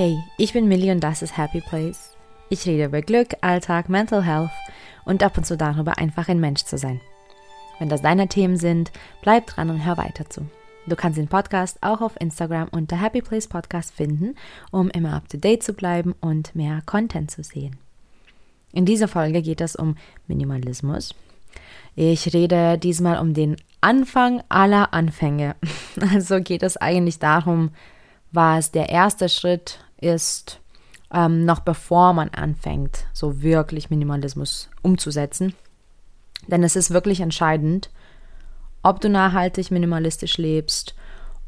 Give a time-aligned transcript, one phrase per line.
[0.00, 2.14] Hey, ich bin Millie und das ist Happy Place.
[2.50, 4.52] Ich rede über Glück, Alltag, Mental Health
[5.04, 7.00] und ab und zu darüber, einfach ein Mensch zu sein.
[7.80, 10.42] Wenn das deine Themen sind, bleib dran und hör weiter zu.
[10.86, 14.36] Du kannst den Podcast auch auf Instagram unter Happy Place Podcast finden,
[14.70, 17.76] um immer up to date zu bleiben und mehr Content zu sehen.
[18.72, 19.96] In dieser Folge geht es um
[20.28, 21.12] Minimalismus.
[21.96, 25.56] Ich rede diesmal um den Anfang aller Anfänge.
[26.12, 27.70] Also geht es eigentlich darum,
[28.30, 30.60] was der erste Schritt ist,
[31.12, 35.54] ähm, noch bevor man anfängt, so wirklich Minimalismus umzusetzen.
[36.46, 37.90] Denn es ist wirklich entscheidend,
[38.82, 40.94] ob du nachhaltig minimalistisch lebst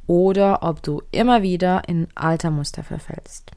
[0.07, 3.53] oder ob du immer wieder in alter Muster verfällst.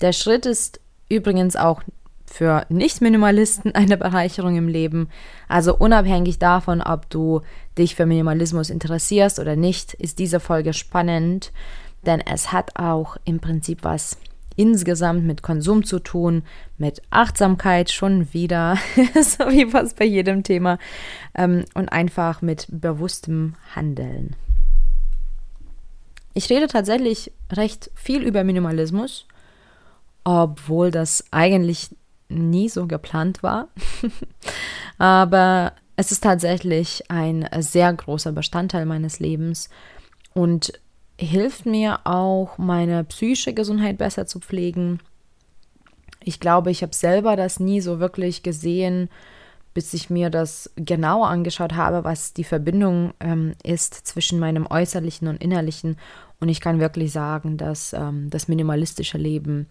[0.00, 1.82] Der Schritt ist übrigens auch
[2.26, 5.08] für Nicht-Minimalisten eine Bereicherung im Leben.
[5.48, 7.42] Also unabhängig davon, ob du
[7.78, 11.52] dich für Minimalismus interessierst oder nicht, ist diese Folge spannend,
[12.06, 14.16] denn es hat auch im Prinzip was
[14.56, 16.42] insgesamt mit Konsum zu tun,
[16.78, 18.76] mit Achtsamkeit schon wieder,
[19.14, 20.78] so wie fast bei jedem Thema,
[21.34, 24.36] ähm, und einfach mit bewusstem Handeln.
[26.34, 29.26] Ich rede tatsächlich recht viel über Minimalismus,
[30.24, 31.90] obwohl das eigentlich
[32.28, 33.68] nie so geplant war.
[34.98, 39.68] Aber es ist tatsächlich ein sehr großer Bestandteil meines Lebens
[40.32, 40.72] und
[41.24, 45.00] hilft mir auch, meine psychische Gesundheit besser zu pflegen.
[46.24, 49.08] Ich glaube, ich habe selber das nie so wirklich gesehen,
[49.74, 55.28] bis ich mir das genauer angeschaut habe, was die Verbindung ähm, ist zwischen meinem äußerlichen
[55.28, 55.96] und innerlichen.
[56.40, 59.66] Und ich kann wirklich sagen, dass ähm, das minimalistische Leben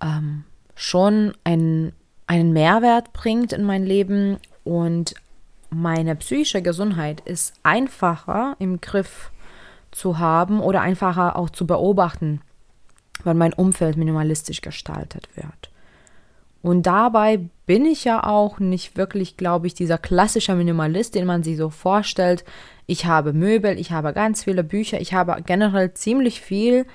[0.00, 1.92] ähm, schon ein,
[2.26, 5.14] einen Mehrwert bringt in mein Leben und
[5.70, 9.32] meine psychische Gesundheit ist einfacher im Griff
[9.94, 12.40] zu haben oder einfacher auch zu beobachten,
[13.22, 15.70] wenn mein Umfeld minimalistisch gestaltet wird.
[16.62, 21.42] Und dabei bin ich ja auch nicht wirklich, glaube ich, dieser klassische Minimalist, den man
[21.42, 22.44] sich so vorstellt.
[22.86, 26.86] Ich habe Möbel, ich habe ganz viele Bücher, ich habe generell ziemlich viel.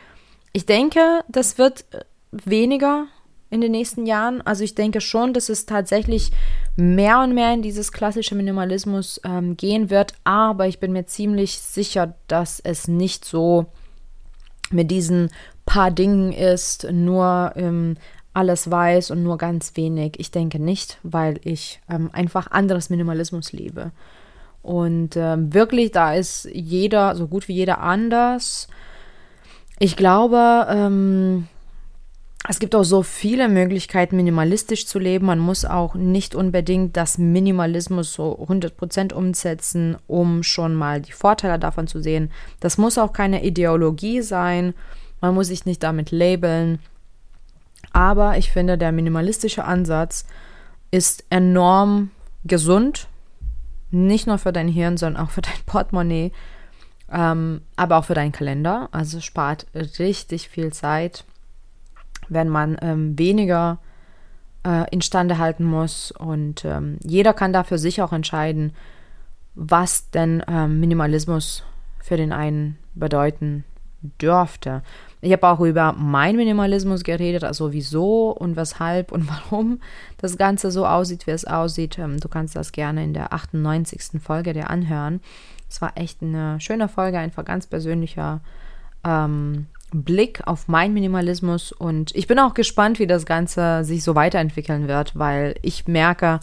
[0.53, 1.85] Ich denke, das wird
[2.31, 3.05] weniger
[3.49, 4.41] in den nächsten Jahren.
[4.41, 6.31] Also ich denke schon, dass es tatsächlich
[6.75, 11.59] mehr und mehr in dieses klassische Minimalismus ähm, gehen wird, aber ich bin mir ziemlich
[11.59, 13.65] sicher, dass es nicht so
[14.71, 15.29] mit diesen
[15.65, 17.97] paar Dingen ist, nur ähm,
[18.33, 20.13] alles weiß und nur ganz wenig.
[20.17, 23.91] Ich denke nicht, weil ich ähm, einfach anderes Minimalismus lebe.
[24.61, 28.67] Und ähm, wirklich, da ist jeder, so gut wie jeder anders.
[29.79, 31.47] Ich glaube, ähm,
[32.47, 35.25] es gibt auch so viele Möglichkeiten, minimalistisch zu leben.
[35.25, 41.59] Man muss auch nicht unbedingt das Minimalismus so 100% umsetzen, um schon mal die Vorteile
[41.59, 42.31] davon zu sehen.
[42.61, 44.73] Das muss auch keine Ideologie sein.
[45.19, 46.79] Man muss sich nicht damit labeln.
[47.91, 50.25] Aber ich finde, der minimalistische Ansatz
[50.91, 52.11] ist enorm
[52.45, 53.09] gesund.
[53.91, 56.31] Nicht nur für dein Hirn, sondern auch für dein Portemonnaie.
[57.11, 58.87] Ähm, aber auch für deinen Kalender.
[58.91, 61.25] Also spart richtig viel Zeit
[62.29, 63.79] wenn man ähm, weniger
[64.65, 66.11] äh, instande halten muss.
[66.11, 68.73] Und ähm, jeder kann da für sich auch entscheiden,
[69.55, 71.63] was denn ähm, Minimalismus
[72.01, 73.65] für den einen bedeuten
[74.21, 74.81] dürfte.
[75.21, 79.81] Ich habe auch über mein Minimalismus geredet, also wieso und weshalb und warum
[80.17, 81.97] das Ganze so aussieht, wie es aussieht.
[81.99, 84.21] Ähm, du kannst das gerne in der 98.
[84.21, 85.21] Folge dir anhören.
[85.69, 88.41] Es war echt eine schöne Folge, einfach ganz persönlicher
[89.03, 94.15] ähm, Blick auf meinen Minimalismus und ich bin auch gespannt, wie das Ganze sich so
[94.15, 96.39] weiterentwickeln wird, weil ich merke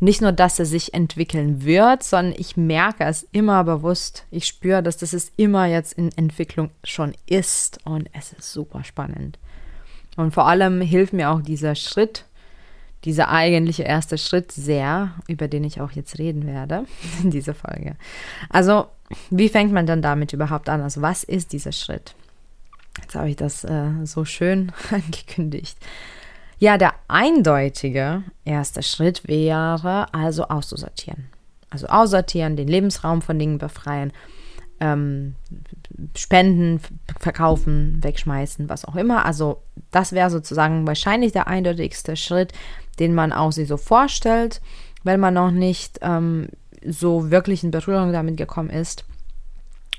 [0.00, 4.24] nicht nur, dass er sich entwickeln wird, sondern ich merke es immer bewusst.
[4.30, 8.82] Ich spüre, dass das es immer jetzt in Entwicklung schon ist und es ist super
[8.82, 9.38] spannend.
[10.16, 12.24] Und vor allem hilft mir auch dieser Schritt,
[13.04, 16.86] dieser eigentliche erste Schritt sehr, über den ich auch jetzt reden werde
[17.22, 17.96] in dieser Folge.
[18.48, 18.86] Also,
[19.28, 20.80] wie fängt man dann damit überhaupt an?
[20.80, 22.14] Also, was ist dieser Schritt?
[22.98, 25.78] Jetzt habe ich das äh, so schön angekündigt.
[26.58, 31.26] Ja, der eindeutige erste Schritt wäre also auszusortieren.
[31.70, 34.12] Also aussortieren, den Lebensraum von Dingen befreien,
[34.80, 35.36] ähm,
[36.16, 36.80] spenden,
[37.18, 39.24] verkaufen, wegschmeißen, was auch immer.
[39.24, 42.52] Also das wäre sozusagen wahrscheinlich der eindeutigste Schritt,
[42.98, 44.60] den man auch sich so vorstellt,
[45.04, 46.48] wenn man noch nicht ähm,
[46.86, 49.04] so wirklich in Berührung damit gekommen ist.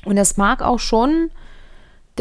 [0.05, 1.31] Und es mag auch schon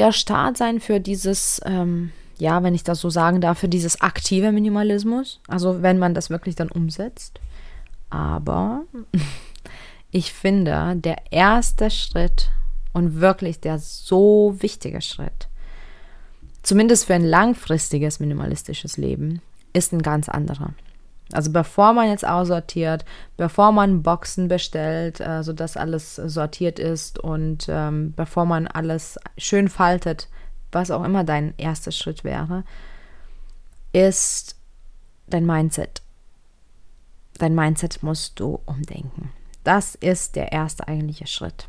[0.01, 4.01] der Start sein für dieses, ähm, ja, wenn ich das so sagen darf, für dieses
[4.01, 5.41] aktive Minimalismus.
[5.47, 7.41] Also wenn man das wirklich dann umsetzt.
[8.09, 8.83] Aber
[10.11, 12.51] ich finde, der erste Schritt
[12.93, 15.51] und wirklich der so wichtige Schritt
[16.63, 19.41] zumindest für ein langfristiges minimalistisches Leben,
[19.73, 20.71] ist ein ganz anderer.
[21.33, 23.05] Also bevor man jetzt aussortiert,
[23.37, 29.69] bevor man Boxen bestellt, äh, sodass alles sortiert ist und ähm, bevor man alles schön
[29.69, 30.29] faltet,
[30.73, 32.65] was auch immer dein erster Schritt wäre,
[33.93, 34.57] ist
[35.29, 36.03] dein Mindset.
[37.39, 39.33] Dein Mindset musst du umdenken.
[39.65, 41.69] Das ist der erste eigentliche Schritt.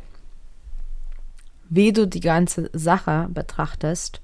[1.70, 4.22] Wie du die ganze Sache betrachtest,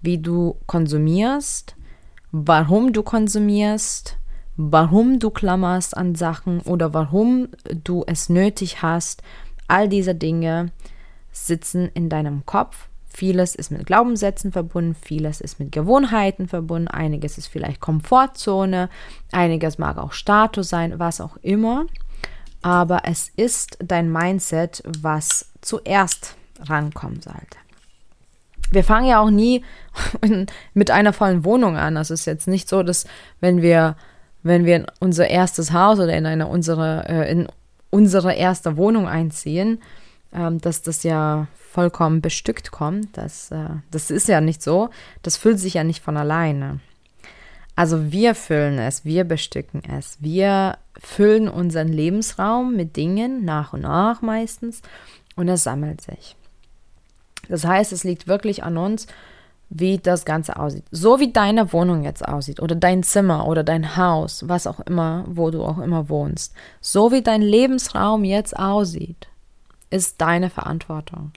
[0.00, 1.76] wie du konsumierst,
[2.30, 4.17] warum du konsumierst,
[4.58, 7.48] warum du klammerst an Sachen oder warum
[7.84, 9.22] du es nötig hast.
[9.68, 10.72] All diese Dinge
[11.30, 12.88] sitzen in deinem Kopf.
[13.08, 18.90] Vieles ist mit Glaubenssätzen verbunden, vieles ist mit Gewohnheiten verbunden, einiges ist vielleicht Komfortzone,
[19.30, 21.86] einiges mag auch Status sein, was auch immer.
[22.60, 27.58] Aber es ist dein Mindset, was zuerst rankommen sollte.
[28.72, 29.64] Wir fangen ja auch nie
[30.74, 31.94] mit einer vollen Wohnung an.
[31.94, 33.06] Das ist jetzt nicht so, dass
[33.40, 33.96] wenn wir
[34.42, 37.48] wenn wir in unser erstes Haus oder in eine unsere, äh, in
[37.90, 39.80] unsere erste Wohnung einziehen,
[40.32, 43.16] ähm, dass das ja vollkommen bestückt kommt.
[43.16, 44.90] Das, äh, das ist ja nicht so.
[45.22, 46.80] Das füllt sich ja nicht von alleine.
[47.76, 53.82] Also wir füllen es, wir bestücken es, wir füllen unseren Lebensraum mit Dingen nach und
[53.82, 54.82] nach meistens
[55.36, 56.34] und es sammelt sich.
[57.48, 59.06] Das heißt, es liegt wirklich an uns,
[59.70, 60.84] wie das Ganze aussieht.
[60.90, 65.24] So wie deine Wohnung jetzt aussieht oder dein Zimmer oder dein Haus, was auch immer,
[65.28, 66.54] wo du auch immer wohnst.
[66.80, 69.28] So wie dein Lebensraum jetzt aussieht,
[69.90, 71.32] ist deine Verantwortung.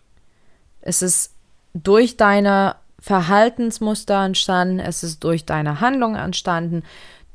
[0.82, 1.34] Es ist
[1.74, 6.84] durch deine Verhaltensmuster entstanden, es ist durch deine Handlung entstanden.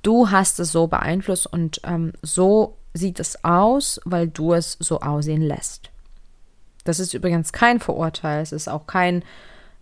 [0.03, 5.01] Du hast es so beeinflusst und ähm, so sieht es aus, weil du es so
[5.01, 5.91] aussehen lässt.
[6.85, 9.25] Das ist übrigens kein Verurteil, es ist auch kein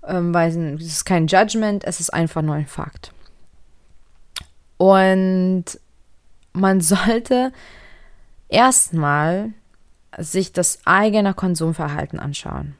[0.06, 3.12] ähm, weil es ist kein Judgment, es ist einfach nur ein Fakt.
[4.77, 5.65] Und
[6.53, 7.53] man sollte
[8.49, 9.51] erstmal
[10.19, 12.75] sich das eigene Konsumverhalten anschauen.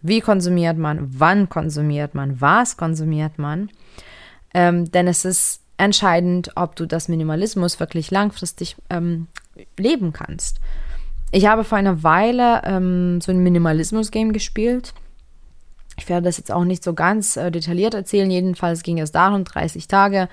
[0.00, 1.08] Wie konsumiert man?
[1.18, 2.40] Wann konsumiert man?
[2.40, 3.70] Was konsumiert man?
[4.54, 9.28] Ähm, denn es ist entscheidend, ob du das Minimalismus wirklich langfristig ähm,
[9.78, 10.60] leben kannst.
[11.30, 14.92] Ich habe vor einer Weile ähm, so ein Minimalismus-Game gespielt
[16.02, 18.28] ich werde das jetzt auch nicht so ganz äh, detailliert erzählen.
[18.28, 20.28] Jedenfalls ging es darum, 30 Tage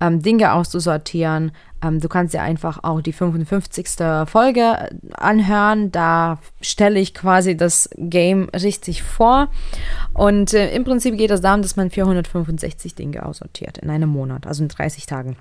[0.00, 1.50] ähm, Dinge auszusortieren.
[1.82, 3.88] Ähm, du kannst dir einfach auch die 55.
[4.26, 5.90] Folge äh, anhören.
[5.90, 9.48] Da stelle ich quasi das Game richtig vor.
[10.14, 14.46] Und äh, im Prinzip geht es darum, dass man 465 Dinge aussortiert in einem Monat,
[14.46, 15.36] also in 30 Tagen.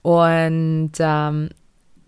[0.00, 1.50] Und ähm,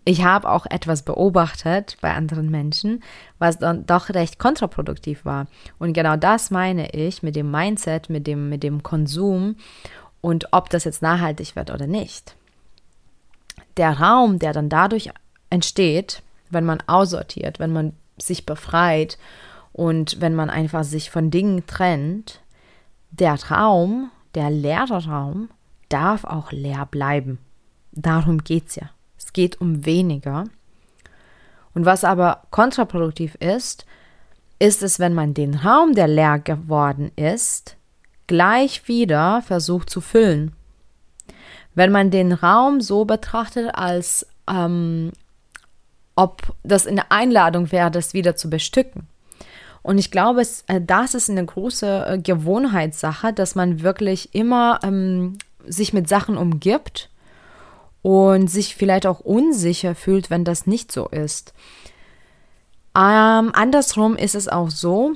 [0.07, 3.03] ich habe auch etwas beobachtet bei anderen Menschen,
[3.39, 5.47] was dann doch recht kontraproduktiv war.
[5.79, 9.57] Und genau das meine ich mit dem Mindset, mit dem, mit dem Konsum
[10.23, 12.35] und ob das jetzt nachhaltig wird oder nicht.
[13.79, 15.11] Der Raum, der dann dadurch
[15.51, 19.19] entsteht, wenn man aussortiert, wenn man sich befreit
[19.73, 22.41] und wenn man einfach sich von Dingen trennt,
[23.11, 25.49] der Raum, der leere Raum,
[25.89, 27.39] darf auch leer bleiben.
[27.93, 28.91] Darum geht es ja.
[29.17, 30.45] Es geht um weniger.
[31.75, 33.87] Und was aber kontraproduktiv ist,
[34.59, 37.77] ist es, wenn man den Raum, der leer geworden ist,
[38.27, 40.53] gleich wieder versucht zu füllen.
[41.79, 45.13] Wenn man den Raum so betrachtet als ähm,
[46.17, 49.07] ob das eine Einladung wäre, das wieder zu bestücken.
[49.83, 54.81] Und ich glaube, es, äh, das ist eine große äh, Gewohnheitssache, dass man wirklich immer
[54.83, 57.11] ähm, sich mit Sachen umgibt
[58.03, 61.55] und sich vielleicht auch unsicher fühlt, wenn das nicht so ist.
[62.97, 65.13] Ähm, andersrum ist es auch so,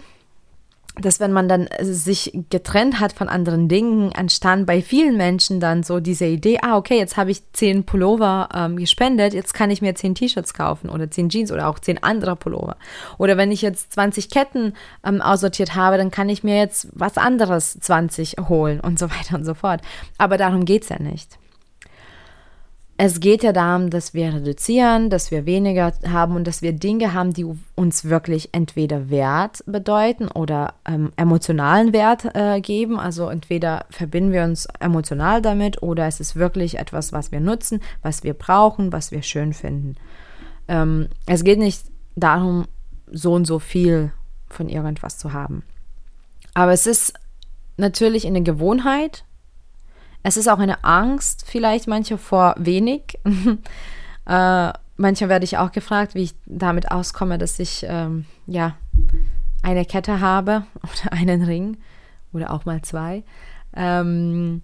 [1.00, 5.58] dass wenn man dann äh, sich getrennt hat von anderen Dingen, entstand bei vielen Menschen
[5.58, 9.70] dann so diese Idee, ah, okay, jetzt habe ich zehn Pullover ähm, gespendet, jetzt kann
[9.70, 12.76] ich mir zehn T-Shirts kaufen oder zehn Jeans oder auch zehn andere Pullover.
[13.18, 17.16] Oder wenn ich jetzt 20 Ketten ähm, aussortiert habe, dann kann ich mir jetzt was
[17.16, 19.80] anderes 20 holen und so weiter und so fort.
[20.18, 21.38] Aber darum geht es ja nicht.
[23.04, 27.12] Es geht ja darum, dass wir reduzieren, dass wir weniger haben und dass wir Dinge
[27.12, 27.44] haben, die
[27.75, 33.00] uns wirklich entweder Wert bedeuten oder ähm, emotionalen Wert äh, geben.
[33.00, 37.80] Also entweder verbinden wir uns emotional damit oder es ist wirklich etwas, was wir nutzen,
[38.02, 39.97] was wir brauchen, was wir schön finden.
[40.68, 41.82] Ähm, es geht nicht
[42.14, 42.66] darum,
[43.11, 44.12] so und so viel
[44.49, 45.64] von irgendwas zu haben.
[46.54, 47.14] Aber es ist
[47.76, 49.25] natürlich eine Gewohnheit,
[50.23, 53.19] es ist auch eine Angst, vielleicht manche vor wenig.
[54.26, 58.76] äh, manchmal werde ich auch gefragt, wie ich damit auskomme, dass ich ähm, ja
[59.62, 61.79] eine Kette habe oder einen Ring
[62.33, 63.25] oder auch mal zwei.
[63.75, 64.62] Ähm,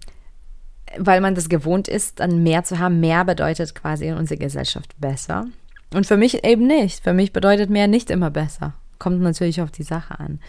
[0.97, 2.99] weil man das gewohnt ist, dann mehr zu haben.
[2.99, 5.45] Mehr bedeutet quasi in unserer Gesellschaft besser.
[5.93, 7.03] Und für mich eben nicht.
[7.03, 8.73] Für mich bedeutet mehr nicht immer besser.
[8.97, 10.39] Kommt natürlich auf die Sache an.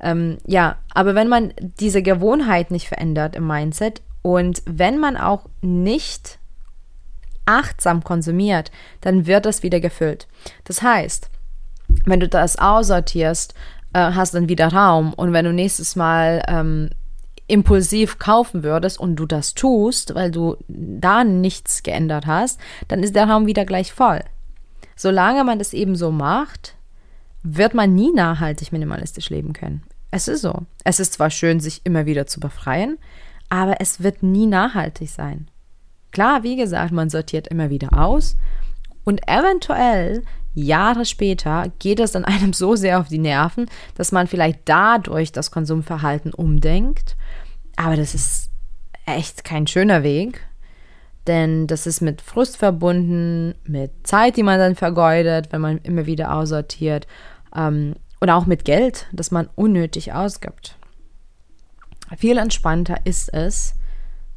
[0.00, 5.50] Ähm, ja, aber wenn man diese Gewohnheit nicht verändert im Mindset und wenn man auch
[5.60, 6.38] nicht
[7.44, 8.70] achtsam konsumiert,
[9.02, 10.26] dann wird das wieder gefüllt.
[10.64, 11.28] Das heißt,
[12.06, 13.52] wenn du das aussortierst,
[13.92, 15.12] äh, hast dann wieder Raum.
[15.12, 16.88] Und wenn du nächstes Mal ähm,
[17.48, 23.14] impulsiv kaufen würdest und du das tust, weil du da nichts geändert hast, dann ist
[23.14, 24.24] der Raum wieder gleich voll.
[24.96, 26.76] Solange man das eben so macht,
[27.42, 29.82] wird man nie nachhaltig minimalistisch leben können.
[30.10, 30.62] Es ist so.
[30.82, 32.96] Es ist zwar schön, sich immer wieder zu befreien,
[33.48, 35.48] aber es wird nie nachhaltig sein.
[36.10, 38.36] Klar, wie gesagt, man sortiert immer wieder aus
[39.04, 40.22] und eventuell
[40.54, 45.32] Jahre später geht es dann einem so sehr auf die Nerven, dass man vielleicht dadurch
[45.32, 47.16] das Konsumverhalten umdenkt.
[47.76, 48.50] Aber das ist
[49.06, 50.46] echt kein schöner Weg,
[51.26, 56.06] denn das ist mit Frust verbunden, mit Zeit, die man dann vergeudet, wenn man immer
[56.06, 57.06] wieder aussortiert
[57.54, 60.76] ähm, oder auch mit Geld, das man unnötig ausgibt.
[62.16, 63.74] Viel entspannter ist es,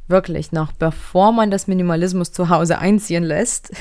[0.08, 3.72] wirklich noch bevor man das Minimalismus zu Hause einziehen lässt,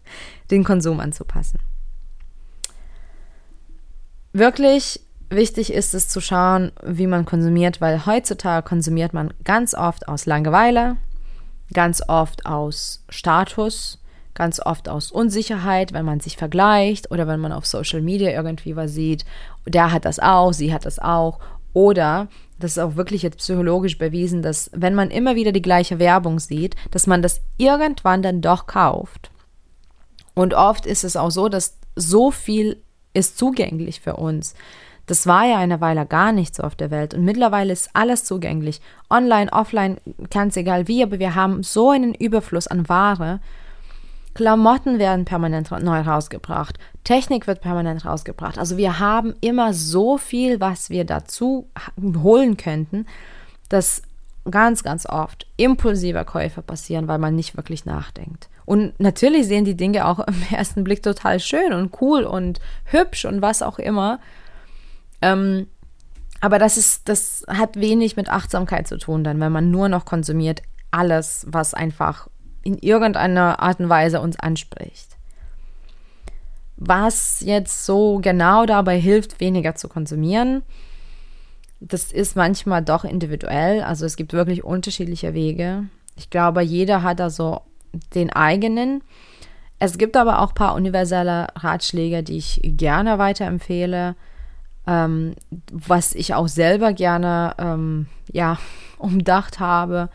[0.50, 1.60] den Konsum anzupassen.
[4.32, 10.08] Wirklich wichtig ist es zu schauen, wie man konsumiert, weil heutzutage konsumiert man ganz oft
[10.08, 10.96] aus Langeweile,
[11.72, 13.98] ganz oft aus Status,
[14.34, 18.76] ganz oft aus Unsicherheit, wenn man sich vergleicht oder wenn man auf Social Media irgendwie
[18.76, 19.24] was sieht,
[19.66, 21.40] der hat das auch, sie hat das auch
[21.76, 22.28] oder
[22.58, 26.38] das ist auch wirklich jetzt psychologisch bewiesen, dass wenn man immer wieder die gleiche Werbung
[26.38, 29.30] sieht, dass man das irgendwann dann doch kauft.
[30.32, 34.54] Und oft ist es auch so, dass so viel ist zugänglich für uns.
[35.04, 38.24] Das war ja eine Weile gar nicht so auf der Welt und mittlerweile ist alles
[38.24, 38.80] zugänglich.
[39.10, 39.98] Online, offline,
[40.30, 43.40] ganz egal wie, aber wir haben so einen Überfluss an Ware,
[44.36, 46.78] Klamotten werden permanent neu rausgebracht.
[47.04, 48.58] Technik wird permanent rausgebracht.
[48.58, 53.06] Also wir haben immer so viel, was wir dazu holen könnten,
[53.70, 54.02] dass
[54.50, 58.50] ganz, ganz oft impulsive Käufe passieren, weil man nicht wirklich nachdenkt.
[58.66, 63.24] Und natürlich sehen die Dinge auch im ersten Blick total schön und cool und hübsch
[63.24, 64.20] und was auch immer.
[65.22, 65.66] Ähm,
[66.42, 70.04] aber das ist, das hat wenig mit Achtsamkeit zu tun, dann, wenn man nur noch
[70.04, 72.28] konsumiert alles, was einfach
[72.66, 75.16] in irgendeiner Art und Weise uns anspricht.
[76.76, 80.62] Was jetzt so genau dabei hilft, weniger zu konsumieren,
[81.80, 83.82] das ist manchmal doch individuell.
[83.82, 85.84] Also es gibt wirklich unterschiedliche Wege.
[86.16, 87.60] Ich glaube, jeder hat da so
[88.14, 89.02] den eigenen.
[89.78, 94.16] Es gibt aber auch ein paar universelle Ratschläge, die ich gerne weiterempfehle,
[94.88, 95.34] ähm,
[95.70, 98.58] was ich auch selber gerne ähm, ja,
[98.98, 100.08] umdacht habe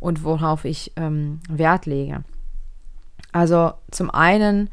[0.00, 2.24] und worauf ich ähm, Wert lege.
[3.32, 4.70] Also zum einen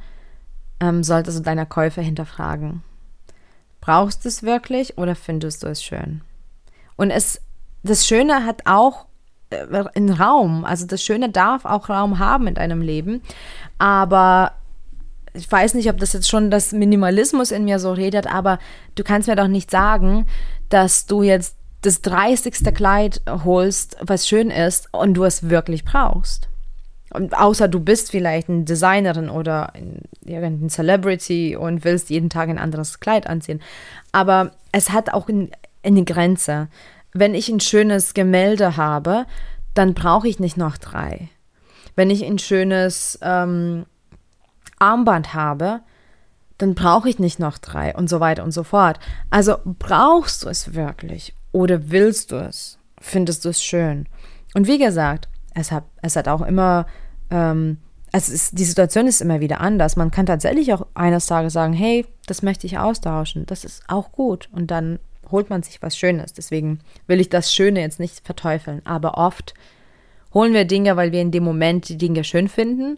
[0.79, 2.83] ähm, solltest du deine Käufe hinterfragen.
[3.81, 6.21] Brauchst du es wirklich oder findest du es schön?
[6.95, 7.41] Und es,
[7.83, 9.05] das Schöne hat auch
[9.49, 10.65] äh, einen Raum.
[10.65, 13.21] Also das Schöne darf auch Raum haben in deinem Leben.
[13.77, 14.53] Aber
[15.33, 18.57] ich weiß nicht, ob das jetzt schon das Minimalismus in mir so redet, aber
[18.95, 20.25] du kannst mir doch nicht sagen,
[20.69, 22.73] dass du jetzt das 30.
[22.73, 26.49] Kleid holst, was schön ist und du es wirklich brauchst.
[27.13, 29.71] Und außer du bist vielleicht eine Designerin oder
[30.25, 33.61] irgendein Celebrity und willst jeden Tag ein anderes Kleid anziehen.
[34.11, 36.67] Aber es hat auch eine Grenze.
[37.13, 39.25] Wenn ich ein schönes Gemälde habe,
[39.73, 41.29] dann brauche ich nicht noch drei.
[41.95, 43.85] Wenn ich ein schönes ähm,
[44.79, 45.81] Armband habe,
[46.57, 48.99] dann brauche ich nicht noch drei und so weiter und so fort.
[49.29, 52.77] Also brauchst du es wirklich oder willst du es?
[52.99, 54.07] Findest du es schön?
[54.53, 56.85] Und wie gesagt, es hat, es hat auch immer,
[57.29, 57.77] ähm,
[58.11, 59.95] es ist, die Situation ist immer wieder anders.
[59.95, 63.45] Man kann tatsächlich auch eines Tages sagen, hey, das möchte ich austauschen.
[63.45, 64.49] Das ist auch gut.
[64.51, 64.99] Und dann
[65.31, 66.33] holt man sich was Schönes.
[66.33, 68.81] Deswegen will ich das Schöne jetzt nicht verteufeln.
[68.85, 69.53] Aber oft
[70.33, 72.97] holen wir Dinge, weil wir in dem Moment die Dinge schön finden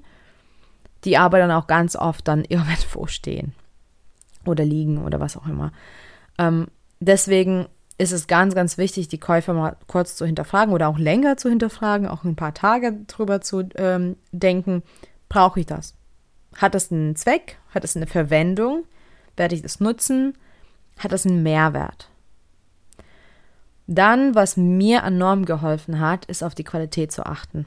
[1.03, 3.53] die aber dann auch ganz oft dann irgendwo stehen
[4.45, 5.71] oder liegen oder was auch immer.
[6.37, 6.67] Ähm,
[6.99, 11.37] deswegen ist es ganz, ganz wichtig, die Käufer mal kurz zu hinterfragen oder auch länger
[11.37, 14.83] zu hinterfragen, auch ein paar Tage drüber zu ähm, denken,
[15.29, 15.95] brauche ich das?
[16.55, 17.57] Hat das einen Zweck?
[17.73, 18.83] Hat es eine Verwendung?
[19.35, 20.37] Werde ich das nutzen?
[20.99, 22.09] Hat das einen Mehrwert?
[23.87, 27.65] Dann, was mir enorm geholfen hat, ist auf die Qualität zu achten.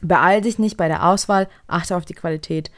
[0.00, 2.70] Beeil dich nicht bei der Auswahl, achte auf die Qualität.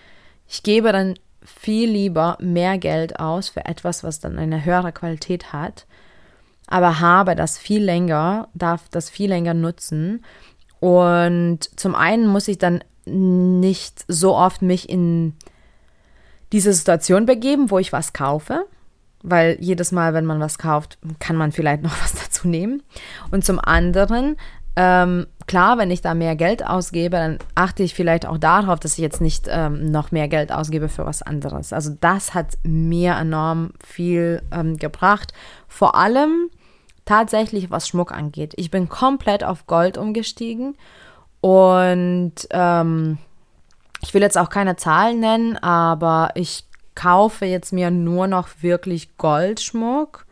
[0.47, 5.53] Ich gebe dann viel lieber mehr Geld aus für etwas, was dann eine höhere Qualität
[5.53, 5.87] hat,
[6.67, 10.25] aber habe das viel länger, darf das viel länger nutzen.
[10.81, 15.35] Und zum einen muss ich dann nicht so oft mich in
[16.53, 18.67] diese Situation begeben, wo ich was kaufe,
[19.23, 22.83] weil jedes Mal, wenn man was kauft, kann man vielleicht noch was dazu nehmen.
[23.31, 24.37] Und zum anderen
[24.77, 28.95] ähm, klar, wenn ich da mehr Geld ausgebe, dann achte ich vielleicht auch darauf, dass
[28.95, 31.73] ich jetzt nicht ähm, noch mehr Geld ausgebe für was anderes.
[31.73, 35.33] Also das hat mir enorm viel ähm, gebracht.
[35.69, 36.51] Vor allem
[37.05, 38.55] tatsächlich, was Schmuck angeht.
[38.57, 40.77] Ich bin komplett auf Gold umgestiegen
[41.41, 43.19] und ähm,
[44.03, 49.17] ich will jetzt auch keine Zahlen nennen, aber ich kaufe jetzt mir nur noch wirklich
[49.17, 50.25] Goldschmuck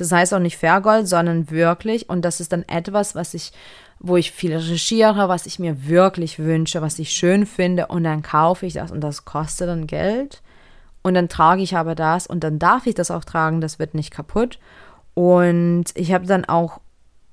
[0.00, 2.08] das heißt auch nicht Vergold, sondern wirklich.
[2.08, 3.52] Und das ist dann etwas, was ich,
[3.98, 7.88] wo ich viel recherchiere, was ich mir wirklich wünsche, was ich schön finde.
[7.88, 10.40] Und dann kaufe ich das und das kostet dann Geld.
[11.02, 13.94] Und dann trage ich aber das und dann darf ich das auch tragen, das wird
[13.94, 14.58] nicht kaputt.
[15.20, 16.80] Und ich habe dann auch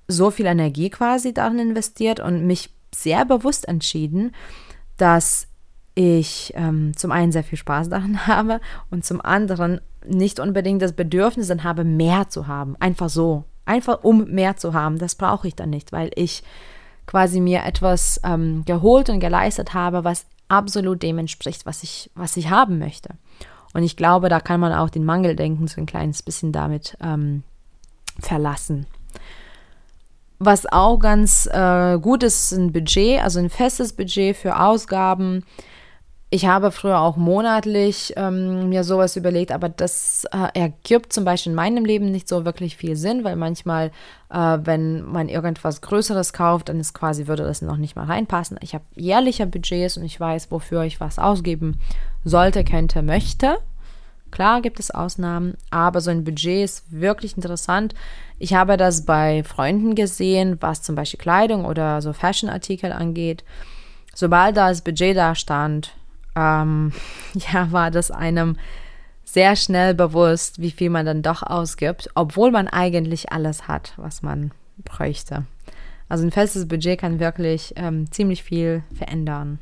[0.10, 4.36] so viel Energie quasi darin investiert und mich sehr bewusst entschieden,
[4.98, 5.48] dass
[5.96, 8.60] ich ähm, zum einen sehr viel Spaß daran habe
[8.92, 12.76] und zum anderen nicht unbedingt das Bedürfnis dann habe, mehr zu haben.
[12.82, 13.46] Einfach so.
[13.64, 14.98] Einfach um mehr zu haben.
[14.98, 16.44] Das brauche ich dann nicht, weil ich
[17.06, 22.36] quasi mir etwas ähm, geholt und geleistet habe, was absolut dem entspricht, was ich, was
[22.36, 23.12] ich haben möchte.
[23.74, 27.44] Und ich glaube, da kann man auch den Mangeldenken so ein kleines bisschen damit ähm,
[28.20, 28.88] verlassen.
[30.40, 35.44] Was auch ganz äh, gut ist, ein Budget, also ein festes Budget für Ausgaben
[36.30, 41.52] ich habe früher auch monatlich ähm, mir sowas überlegt, aber das äh, ergibt zum Beispiel
[41.52, 43.92] in meinem Leben nicht so wirklich viel Sinn, weil manchmal,
[44.30, 48.60] äh, wenn man irgendwas Größeres kauft, dann ist quasi, würde das noch nicht mal reinpassen.
[48.62, 51.80] Ich habe jährliche Budgets und ich weiß, wofür ich was ausgeben
[52.26, 53.60] sollte, könnte, möchte.
[54.32, 57.96] Klar gibt es Ausnahmen, aber so ein Budget ist wirklich interessant.
[58.40, 63.44] Ich habe das bei Freunden gesehen, was zum Beispiel Kleidung oder so Fashion-Artikel angeht.
[64.14, 65.94] Sobald das Budget da stand,
[66.36, 66.92] ähm,
[67.34, 68.58] ja, war das einem
[69.24, 74.22] sehr schnell bewusst, wie viel man dann doch ausgibt, obwohl man eigentlich alles hat, was
[74.22, 74.52] man
[74.86, 75.46] bräuchte.
[76.10, 79.60] Also ein festes Budget kann wirklich ähm, ziemlich viel verändern.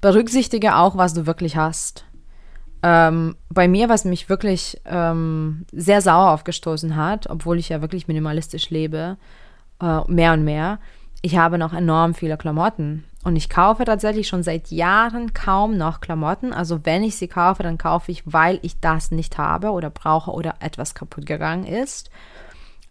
[0.00, 2.04] Berücksichtige auch, was du wirklich hast.
[2.82, 8.06] Ähm, bei mir, was mich wirklich ähm, sehr sauer aufgestoßen hat, obwohl ich ja wirklich
[8.06, 9.16] minimalistisch lebe,
[9.82, 10.78] äh, mehr und mehr,
[11.22, 13.04] ich habe noch enorm viele Klamotten.
[13.24, 16.52] Und ich kaufe tatsächlich schon seit Jahren kaum noch Klamotten.
[16.52, 20.30] Also wenn ich sie kaufe, dann kaufe ich, weil ich das nicht habe oder brauche
[20.30, 22.10] oder etwas kaputt gegangen ist.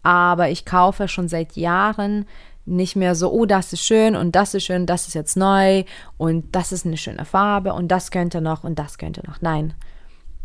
[0.02, 2.26] Aber ich kaufe schon seit Jahren
[2.68, 5.84] nicht mehr so, oh, das ist schön und das ist schön, das ist jetzt neu
[6.16, 9.40] und das ist eine schöne Farbe und das könnte noch und das könnte noch.
[9.40, 9.74] Nein,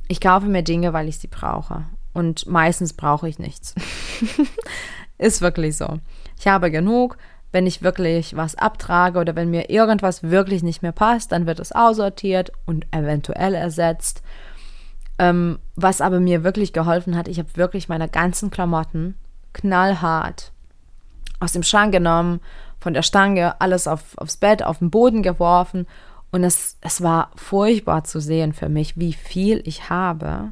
[0.08, 1.86] ich kaufe mir Dinge, weil ich sie brauche.
[2.14, 3.74] Und meistens brauche ich nichts.
[5.18, 6.00] ist wirklich so.
[6.40, 7.18] Ich habe genug
[7.54, 11.60] wenn ich wirklich was abtrage oder wenn mir irgendwas wirklich nicht mehr passt, dann wird
[11.60, 14.24] es aussortiert und eventuell ersetzt.
[15.20, 19.16] Ähm, was aber mir wirklich geholfen hat, ich habe wirklich meine ganzen Klamotten
[19.54, 20.52] knallhart
[21.44, 22.40] aus dem Schrank genommen,
[22.80, 25.88] von der Stange, alles auf, aufs Bett, auf den Boden geworfen.
[26.32, 30.52] Und es, es war furchtbar zu sehen für mich, wie viel ich habe.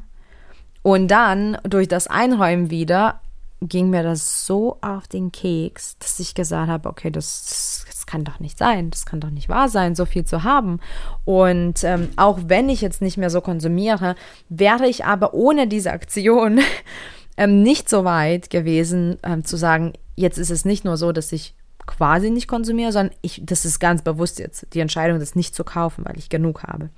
[0.82, 3.20] Und dann durch das Einräumen wieder
[3.60, 8.24] ging mir das so auf den Keks, dass ich gesagt habe, okay, das, das kann
[8.24, 10.80] doch nicht sein, das kann doch nicht wahr sein, so viel zu haben.
[11.24, 14.16] Und ähm, auch wenn ich jetzt nicht mehr so konsumiere,
[14.48, 16.60] wäre ich aber ohne diese Aktion
[17.36, 21.32] ähm, nicht so weit gewesen, ähm, zu sagen, jetzt ist es nicht nur so, dass
[21.32, 21.54] ich
[21.86, 25.64] quasi nicht konsumiere, sondern ich, das ist ganz bewusst jetzt die Entscheidung, das nicht zu
[25.64, 26.90] kaufen, weil ich genug habe.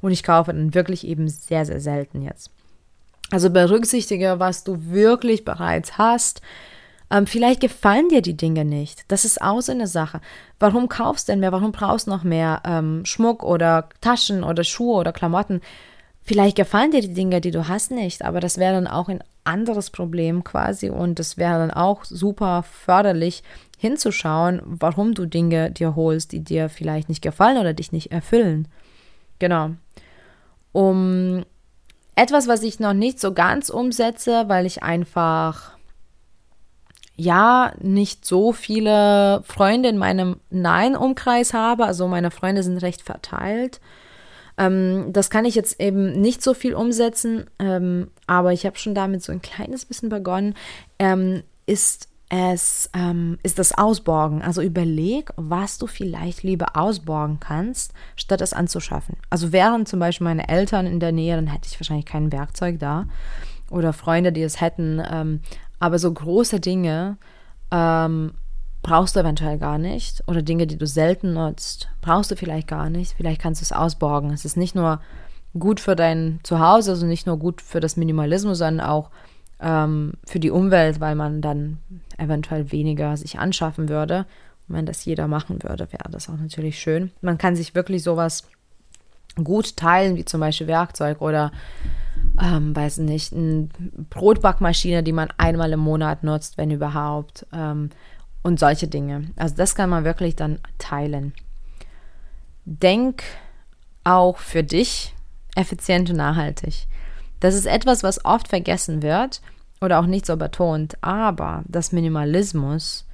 [0.00, 2.50] Und ich kaufe dann wirklich eben sehr, sehr selten jetzt.
[3.30, 6.42] Also berücksichtige, was du wirklich bereits hast.
[7.10, 9.04] Ähm, vielleicht gefallen dir die Dinge nicht.
[9.08, 10.20] Das ist auch so eine Sache.
[10.58, 11.52] Warum kaufst du denn mehr?
[11.52, 15.60] Warum brauchst du noch mehr ähm, Schmuck oder Taschen oder Schuhe oder Klamotten?
[16.22, 19.22] Vielleicht gefallen dir die Dinge, die du hast, nicht, aber das wäre dann auch ein
[19.44, 23.42] anderes Problem quasi und es wäre dann auch super förderlich
[23.78, 28.68] hinzuschauen, warum du Dinge dir holst, die dir vielleicht nicht gefallen oder dich nicht erfüllen.
[29.38, 29.70] Genau.
[30.70, 31.44] Um
[32.14, 35.72] etwas, was ich noch nicht so ganz umsetze, weil ich einfach
[37.16, 41.84] ja nicht so viele Freunde in meinem Nein-Umkreis habe.
[41.84, 43.80] Also meine Freunde sind recht verteilt.
[44.62, 48.94] Ähm, das kann ich jetzt eben nicht so viel umsetzen, ähm, aber ich habe schon
[48.94, 50.54] damit so ein kleines bisschen begonnen.
[50.98, 54.40] Ähm, ist es ähm, ist das Ausborgen.
[54.40, 59.16] Also überleg, was du vielleicht lieber ausborgen kannst, statt es anzuschaffen.
[59.28, 62.78] Also wären zum Beispiel meine Eltern in der Nähe, dann hätte ich wahrscheinlich kein Werkzeug
[62.78, 63.06] da.
[63.70, 65.02] Oder Freunde, die es hätten.
[65.10, 65.40] Ähm,
[65.78, 67.18] aber so große Dinge
[67.70, 68.32] ähm,
[68.82, 70.22] brauchst du eventuell gar nicht.
[70.26, 73.14] Oder Dinge, die du selten nutzt, brauchst du vielleicht gar nicht.
[73.16, 74.32] Vielleicht kannst du es ausborgen.
[74.32, 75.00] Es ist nicht nur
[75.58, 79.10] gut für dein Zuhause, also nicht nur gut für das Minimalismus, sondern auch
[79.60, 81.78] ähm, für die Umwelt, weil man dann
[82.18, 84.26] eventuell weniger sich anschaffen würde.
[84.68, 87.12] Und wenn das jeder machen würde, wäre das auch natürlich schön.
[87.20, 88.48] Man kann sich wirklich sowas
[89.42, 91.52] gut teilen, wie zum Beispiel Werkzeug oder
[92.40, 93.68] ähm, weiß nicht, eine
[94.10, 97.46] Brotbackmaschine, die man einmal im Monat nutzt, wenn überhaupt.
[97.52, 97.90] Ähm,
[98.42, 99.30] und solche Dinge.
[99.36, 101.32] Also das kann man wirklich dann teilen.
[102.64, 103.22] Denk
[104.04, 105.14] auch für dich
[105.54, 106.86] effizient und nachhaltig.
[107.40, 109.40] Das ist etwas, was oft vergessen wird
[109.80, 113.04] oder auch nicht so betont, aber das Minimalismus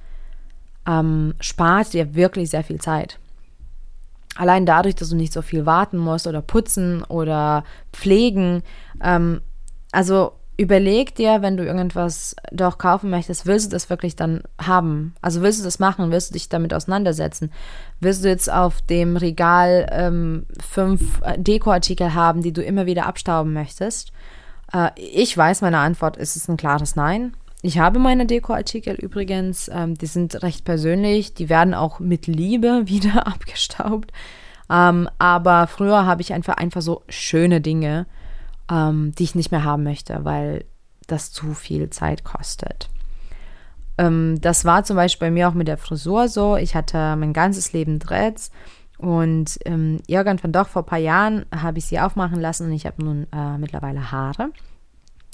[0.87, 3.19] ähm, spart dir wirklich sehr viel Zeit.
[4.35, 8.63] Allein dadurch, dass du nicht so viel warten musst oder putzen oder pflegen.
[9.01, 9.41] Ähm,
[9.91, 15.15] also überleg dir, wenn du irgendwas doch kaufen möchtest, willst du das wirklich dann haben?
[15.21, 16.11] Also willst du das machen?
[16.11, 17.53] Willst du dich damit auseinandersetzen?
[18.01, 23.05] Willst du jetzt auf dem Regal ähm, fünf äh, Dekoartikel haben, die du immer wieder
[23.05, 24.11] abstauben möchtest?
[24.73, 27.31] Äh, ich weiß, meine Antwort ist es ein klares Nein.
[27.61, 32.81] Ich habe meine Dekoartikel übrigens, ähm, die sind recht persönlich, die werden auch mit Liebe
[32.85, 34.11] wieder abgestaubt.
[34.69, 38.07] Ähm, aber früher habe ich einfach, einfach so schöne Dinge
[38.69, 40.65] ähm, die ich nicht mehr haben möchte, weil
[41.07, 42.89] das zu viel Zeit kostet.
[43.97, 46.55] Ähm, das war zum Beispiel bei mir auch mit der Frisur so.
[46.55, 48.51] Ich hatte mein ganzes Leben Dreads
[48.97, 52.85] und ähm, irgendwann doch vor ein paar Jahren habe ich sie aufmachen lassen und ich
[52.85, 54.51] habe nun äh, mittlerweile Haare.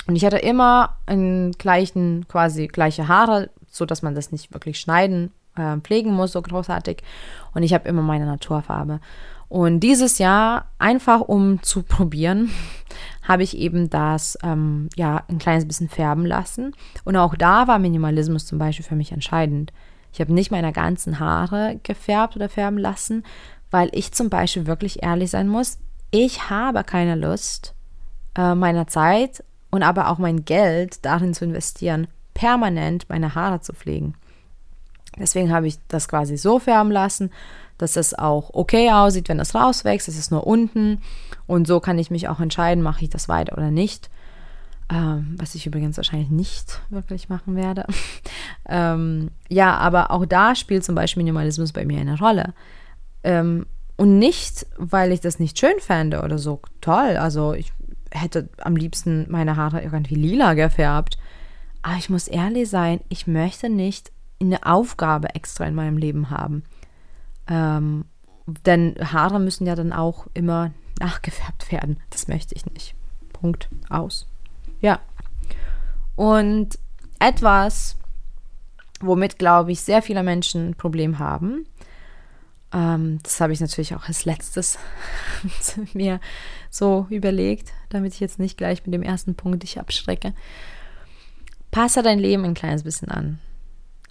[0.07, 4.79] Und ich hatte immer einen gleichen, quasi gleiche Haare, so dass man das nicht wirklich
[4.79, 7.01] schneiden, äh, pflegen muss, so großartig.
[7.53, 8.99] Und ich habe immer meine Naturfarbe.
[9.55, 12.51] Und dieses Jahr, einfach um zu probieren,
[13.23, 16.75] habe ich eben das ähm, ja ein kleines bisschen färben lassen.
[17.05, 19.71] Und auch da war Minimalismus zum Beispiel für mich entscheidend.
[20.11, 23.23] Ich habe nicht meine ganzen Haare gefärbt oder färben lassen,
[23.71, 25.77] weil ich zum Beispiel wirklich ehrlich sein muss.
[26.11, 27.75] Ich habe keine Lust,
[28.37, 29.41] äh, meiner Zeit
[29.71, 34.15] und aber auch mein Geld darin zu investieren, permanent meine Haare zu pflegen.
[35.17, 37.31] Deswegen habe ich das quasi so färben lassen
[37.77, 40.07] dass es auch okay aussieht, wenn es rauswächst.
[40.07, 41.01] Es ist nur unten.
[41.47, 44.09] Und so kann ich mich auch entscheiden, mache ich das weiter oder nicht.
[44.87, 47.85] Ähm, was ich übrigens wahrscheinlich nicht wirklich machen werde.
[48.69, 52.53] ähm, ja, aber auch da spielt zum Beispiel Minimalismus bei mir eine Rolle.
[53.23, 53.65] Ähm,
[53.97, 57.17] und nicht, weil ich das nicht schön fände oder so toll.
[57.17, 57.73] Also ich
[58.11, 61.17] hätte am liebsten meine Haare irgendwie lila gefärbt.
[61.81, 66.63] Aber ich muss ehrlich sein, ich möchte nicht eine Aufgabe extra in meinem Leben haben.
[67.47, 68.05] Ähm,
[68.45, 71.99] denn Haare müssen ja dann auch immer nachgefärbt werden.
[72.09, 72.95] Das möchte ich nicht.
[73.33, 73.69] Punkt.
[73.89, 74.27] Aus.
[74.81, 74.99] Ja.
[76.15, 76.79] Und
[77.19, 77.97] etwas,
[79.01, 81.65] womit, glaube ich, sehr viele Menschen ein Problem haben,
[82.75, 84.77] ähm, das habe ich natürlich auch als letztes
[85.93, 86.19] mir
[86.69, 90.33] so überlegt, damit ich jetzt nicht gleich mit dem ersten Punkt dich abschrecke.
[91.71, 93.39] Passe dein Leben ein kleines bisschen an.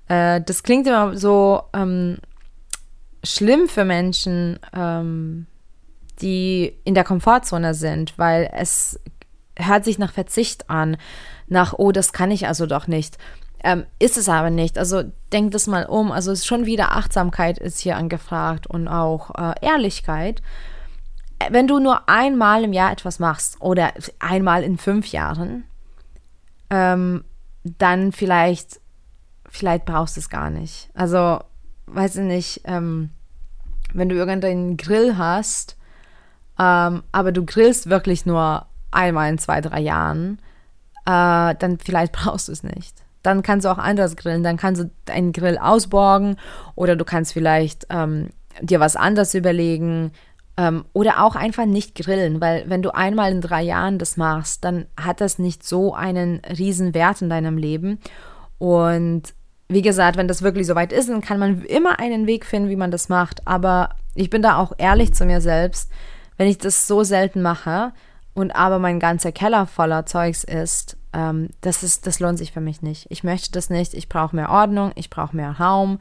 [0.09, 2.18] Äh, das klingt immer so, ähm,
[3.25, 5.47] schlimm für Menschen, ähm,
[6.21, 9.01] die in der Komfortzone sind, weil es
[9.57, 10.97] hört sich nach Verzicht an,
[11.47, 13.19] nach, oh, das kann ich also doch nicht.
[13.63, 14.79] Ähm, ist es aber nicht.
[14.79, 16.13] Also denk das mal um.
[16.13, 20.43] Also ist schon wieder Achtsamkeit ist hier angefragt und auch äh, Ehrlichkeit.
[21.51, 25.65] Wenn du nur einmal im Jahr etwas machst oder einmal in fünf Jahren,
[26.71, 27.25] ähm,
[27.65, 28.81] dann vielleicht,
[29.49, 30.91] vielleicht brauchst du es gar nicht.
[30.95, 31.41] Also,
[31.87, 33.11] weiß ich nicht, ähm,
[33.95, 35.77] wenn du irgendeinen Grill hast,
[36.59, 40.39] ähm, aber du grillst wirklich nur einmal in zwei, drei Jahren,
[41.07, 42.97] äh, dann vielleicht brauchst du es nicht.
[43.23, 44.43] Dann kannst du auch anders grillen.
[44.43, 46.37] Dann kannst du deinen Grill ausborgen
[46.75, 48.29] oder du kannst vielleicht ähm,
[48.61, 50.13] dir was anderes überlegen
[50.57, 54.65] ähm, oder auch einfach nicht grillen, weil wenn du einmal in drei Jahren das machst,
[54.65, 57.99] dann hat das nicht so einen riesen Wert in deinem Leben.
[58.59, 59.35] Und
[59.68, 62.68] wie gesagt, wenn das wirklich so weit ist, dann kann man immer einen Weg finden,
[62.68, 63.46] wie man das macht.
[63.46, 65.90] Aber ich bin da auch ehrlich zu mir selbst.
[66.37, 67.92] Wenn ich das so selten mache,
[68.35, 72.61] und aber mein ganzer Keller voller Zeugs ist, ähm, das ist, das lohnt sich für
[72.61, 73.07] mich nicht.
[73.09, 73.94] Ich möchte das nicht.
[73.94, 76.00] Ich brauche mehr Ordnung, ich brauche mehr Raum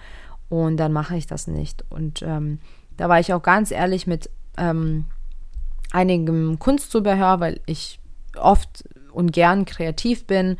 [0.49, 1.85] und dann mache ich das nicht.
[1.89, 2.59] Und ähm,
[2.97, 5.05] da war ich auch ganz ehrlich mit ähm,
[5.91, 7.99] einigem Kunstzubehör, weil ich
[8.35, 10.57] oft und gern kreativ bin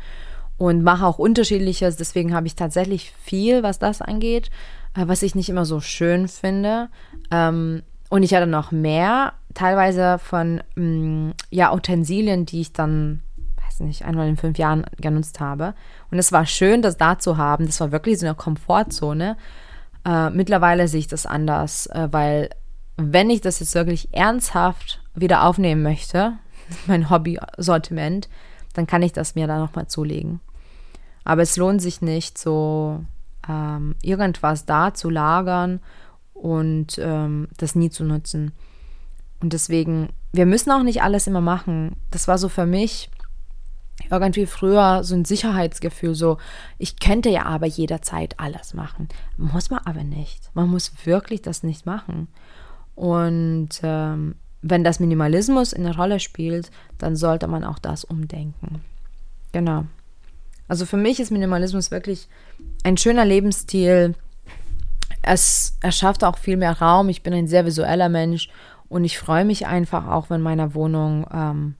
[0.56, 1.96] und mache auch unterschiedliches.
[1.96, 4.50] Deswegen habe ich tatsächlich viel, was das angeht,
[4.96, 6.88] äh, was ich nicht immer so schön finde.
[7.30, 13.22] Ähm, und ich hatte noch mehr, teilweise von mm, ja, Utensilien, die ich dann,
[13.64, 15.74] weiß nicht, einmal in fünf Jahren genutzt habe.
[16.10, 17.66] Und es war schön, das da zu haben.
[17.66, 19.36] Das war wirklich so eine Komfortzone.
[20.04, 22.50] Äh, mittlerweile sehe ich das anders, äh, weil
[22.96, 26.34] wenn ich das jetzt wirklich ernsthaft wieder aufnehmen möchte,
[26.86, 28.28] mein Hobby-Sortiment,
[28.74, 30.40] dann kann ich das mir da nochmal zulegen.
[31.24, 33.02] Aber es lohnt sich nicht, so
[33.48, 35.80] ähm, irgendwas da zu lagern
[36.34, 38.52] und ähm, das nie zu nutzen.
[39.40, 41.96] Und deswegen, wir müssen auch nicht alles immer machen.
[42.10, 43.10] Das war so für mich
[44.10, 46.38] irgendwie früher so ein Sicherheitsgefühl, so
[46.78, 49.08] ich könnte ja aber jederzeit alles machen.
[49.36, 50.50] Muss man aber nicht.
[50.54, 52.28] Man muss wirklich das nicht machen.
[52.94, 58.80] Und ähm, wenn das Minimalismus eine Rolle spielt, dann sollte man auch das umdenken.
[59.52, 59.84] Genau.
[60.68, 62.28] Also für mich ist Minimalismus wirklich
[62.84, 64.14] ein schöner Lebensstil.
[65.22, 67.08] Es erschafft auch viel mehr Raum.
[67.08, 68.48] Ich bin ein sehr visueller Mensch
[68.88, 71.74] und ich freue mich einfach auch, wenn meine Wohnung ähm,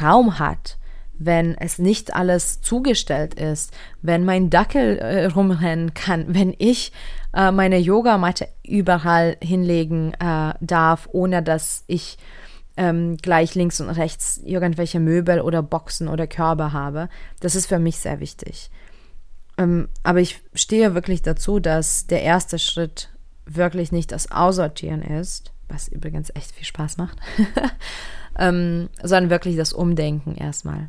[0.00, 0.78] Raum hat,
[1.18, 6.92] wenn es nicht alles zugestellt ist, wenn mein Dackel äh, rumrennen kann, wenn ich
[7.34, 12.18] äh, meine Yogamatte überall hinlegen äh, darf, ohne dass ich
[12.80, 17.10] ähm, gleich links und rechts irgendwelche Möbel oder Boxen oder Körbe habe.
[17.40, 18.70] Das ist für mich sehr wichtig.
[19.58, 23.10] Ähm, aber ich stehe wirklich dazu, dass der erste Schritt
[23.44, 27.18] wirklich nicht das Aussortieren ist, was übrigens echt viel Spaß macht,
[28.38, 30.88] ähm, sondern wirklich das Umdenken erstmal.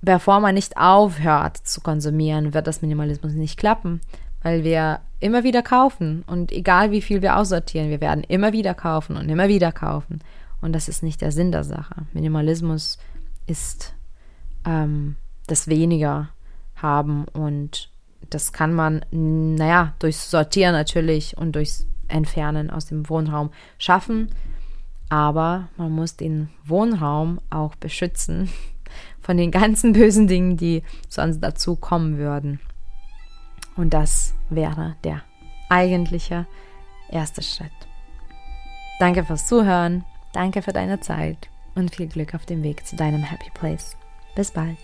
[0.00, 4.00] Bevor man nicht aufhört zu konsumieren, wird das Minimalismus nicht klappen,
[4.42, 8.72] weil wir immer wieder kaufen und egal wie viel wir aussortieren, wir werden immer wieder
[8.72, 10.20] kaufen und immer wieder kaufen.
[10.66, 11.94] Und das ist nicht der Sinn der Sache.
[12.12, 12.98] Minimalismus
[13.46, 13.94] ist
[14.64, 15.14] ähm,
[15.46, 16.30] das weniger
[16.74, 17.88] haben und
[18.30, 24.32] das kann man, naja, durchs Sortieren natürlich und durchs Entfernen aus dem Wohnraum schaffen.
[25.08, 28.50] Aber man muss den Wohnraum auch beschützen
[29.20, 32.58] von den ganzen bösen Dingen, die sonst dazu kommen würden.
[33.76, 35.22] Und das wäre der
[35.68, 36.44] eigentliche
[37.08, 37.70] erste Schritt.
[38.98, 40.04] Danke fürs Zuhören,
[40.36, 43.96] danke für deine Zeit und viel Glück auf dem Weg zu deinem Happy Place.
[44.34, 44.76] Bis bald.